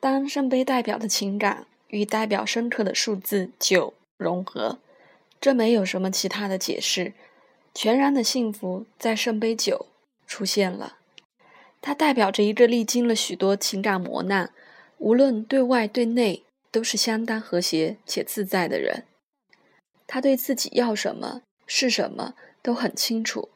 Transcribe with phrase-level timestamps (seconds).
[0.00, 4.78] 当圣杯代表的情感与代表深刻的数字九融合，
[5.40, 7.14] 这没有什么其他的解释，
[7.74, 9.86] 全然的幸福在圣杯九
[10.26, 10.98] 出现了。
[11.80, 14.52] 它代表着一个历经了许多情感磨难，
[14.98, 19.04] 无论对外对内都是相当和谐且自在的人。
[20.06, 23.48] 他对自己要什么是什么都很清楚，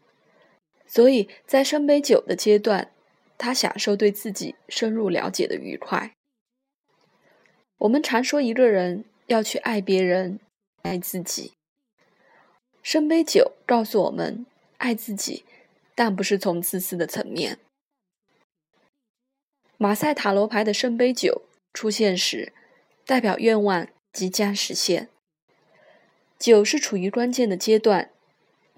[0.86, 2.90] 所以在圣杯九的阶段，
[3.38, 6.12] 他享受对自己深入了解的愉快。
[7.82, 10.38] 我们常说一个人要去爱别人，
[10.82, 11.52] 爱自己。
[12.80, 14.46] 圣杯九告诉我们，
[14.76, 15.44] 爱自己，
[15.96, 17.58] 但不是从自私的层面。
[19.78, 21.42] 马赛塔罗牌的圣杯九
[21.74, 22.52] 出现时，
[23.04, 25.08] 代表愿望即将实现。
[26.38, 28.10] 九是处于关键的阶段，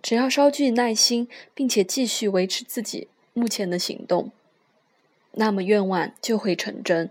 [0.00, 4.32] 只要稍具耐心，并且继续维持自己目前的行动，
[5.32, 7.10] 那么愿望就会成真。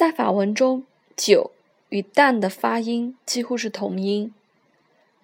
[0.00, 1.50] 在法文中，酒
[1.90, 4.32] 与蛋的发音几乎是同音，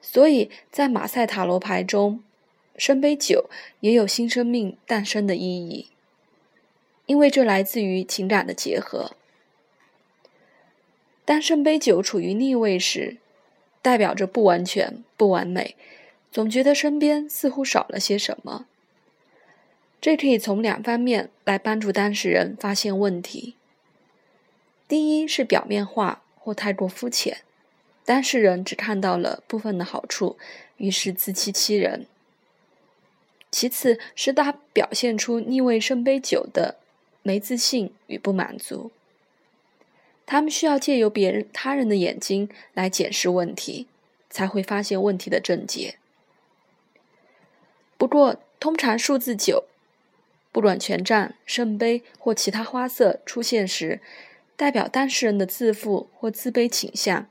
[0.02, 2.22] 所以在马赛塔罗牌中，
[2.76, 3.48] 圣杯酒
[3.80, 5.86] 也有新生命诞生的意义。
[7.06, 9.12] 因为这来自于情感的结合。
[11.24, 13.16] 当圣杯酒处于逆位时，
[13.80, 15.74] 代表着不完全、不完美，
[16.30, 18.66] 总觉得身边似乎少了些什么。
[20.02, 23.54] 这可以从两方面来帮助当事人发现问题：
[24.88, 27.38] 第一是表面化或太过肤浅，
[28.04, 30.36] 当事人只看到了部分的好处，
[30.76, 32.06] 于是自欺欺人；
[33.50, 36.76] 其次是他表现出逆位圣杯九的。
[37.22, 38.92] 没自信与不满足，
[40.24, 43.88] 他们需要借由别人、他人的眼睛来检视问题，
[44.30, 45.96] 才会发现问题的症结。
[47.98, 49.64] 不过，通常数字九，
[50.52, 54.00] 不管权杖、圣杯或其他花色出现时，
[54.56, 57.28] 代表当事人的自负或自卑倾向，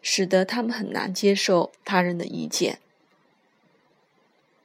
[0.00, 2.78] 使得他们很难接受他人的意见。